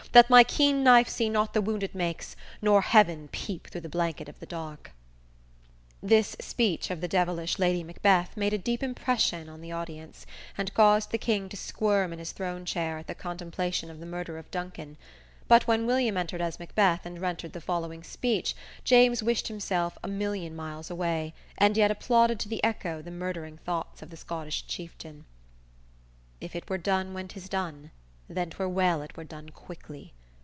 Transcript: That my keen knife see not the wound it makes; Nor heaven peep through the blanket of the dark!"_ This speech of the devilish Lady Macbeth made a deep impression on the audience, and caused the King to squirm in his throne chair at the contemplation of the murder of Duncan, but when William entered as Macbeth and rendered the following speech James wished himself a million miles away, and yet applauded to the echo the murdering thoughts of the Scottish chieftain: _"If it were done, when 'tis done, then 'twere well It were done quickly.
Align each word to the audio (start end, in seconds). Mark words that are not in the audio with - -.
That 0.13 0.29
my 0.29 0.43
keen 0.43 0.83
knife 0.83 1.07
see 1.07 1.29
not 1.29 1.53
the 1.53 1.61
wound 1.61 1.83
it 1.83 1.95
makes; 1.95 2.35
Nor 2.61 2.81
heaven 2.81 3.29
peep 3.31 3.67
through 3.67 3.79
the 3.79 3.87
blanket 3.87 4.27
of 4.27 4.41
the 4.41 4.45
dark!"_ 4.45 4.91
This 6.03 6.35
speech 6.41 6.91
of 6.91 6.99
the 6.99 7.07
devilish 7.07 7.57
Lady 7.57 7.81
Macbeth 7.81 8.35
made 8.35 8.51
a 8.53 8.57
deep 8.57 8.83
impression 8.83 9.47
on 9.47 9.61
the 9.61 9.71
audience, 9.71 10.25
and 10.57 10.73
caused 10.73 11.11
the 11.11 11.17
King 11.17 11.47
to 11.47 11.55
squirm 11.55 12.11
in 12.11 12.19
his 12.19 12.33
throne 12.33 12.65
chair 12.65 12.97
at 12.97 13.07
the 13.07 13.15
contemplation 13.15 13.89
of 13.89 14.01
the 14.01 14.05
murder 14.05 14.37
of 14.37 14.51
Duncan, 14.51 14.97
but 15.47 15.65
when 15.65 15.85
William 15.85 16.17
entered 16.17 16.41
as 16.41 16.59
Macbeth 16.59 17.05
and 17.05 17.21
rendered 17.21 17.53
the 17.53 17.61
following 17.61 18.03
speech 18.03 18.53
James 18.83 19.23
wished 19.23 19.47
himself 19.47 19.97
a 20.03 20.09
million 20.09 20.53
miles 20.57 20.91
away, 20.91 21.33
and 21.57 21.77
yet 21.77 21.89
applauded 21.89 22.37
to 22.41 22.49
the 22.49 22.61
echo 22.65 23.01
the 23.01 23.11
murdering 23.11 23.55
thoughts 23.59 24.01
of 24.01 24.09
the 24.09 24.17
Scottish 24.17 24.67
chieftain: 24.67 25.23
_"If 26.41 26.53
it 26.53 26.69
were 26.69 26.77
done, 26.77 27.13
when 27.13 27.29
'tis 27.29 27.47
done, 27.47 27.91
then 28.29 28.49
'twere 28.49 28.69
well 28.69 29.01
It 29.01 29.17
were 29.17 29.25
done 29.25 29.49
quickly. 29.49 30.13